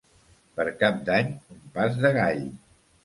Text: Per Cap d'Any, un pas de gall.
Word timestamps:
Per 0.59 0.65
Cap 0.79 0.97
d'Any, 1.09 1.29
un 1.57 1.61
pas 1.77 2.01
de 2.07 2.13
gall. 2.17 2.43